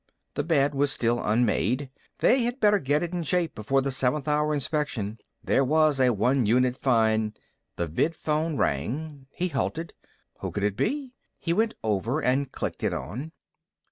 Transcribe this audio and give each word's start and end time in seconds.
The 0.33 0.43
bed 0.43 0.73
was 0.73 0.91
still 0.91 1.23
unmade. 1.23 1.91
They 2.21 2.41
had 2.41 2.59
better 2.59 2.79
get 2.79 3.03
it 3.03 3.13
in 3.13 3.21
shape 3.21 3.53
before 3.53 3.83
the 3.83 3.91
seventh 3.91 4.27
hour 4.27 4.51
inspection. 4.51 5.19
There 5.43 5.63
was 5.63 5.99
a 5.99 6.09
one 6.11 6.47
unit 6.47 6.75
fine 6.75 7.35
The 7.75 7.85
vidphone 7.85 8.57
rang. 8.57 9.27
He 9.29 9.49
halted. 9.49 9.93
Who 10.39 10.49
would 10.49 10.63
it 10.63 10.75
be? 10.75 11.13
He 11.37 11.53
went 11.53 11.75
over 11.83 12.19
and 12.19 12.51
clicked 12.51 12.81
it 12.81 12.95
on. 12.95 13.31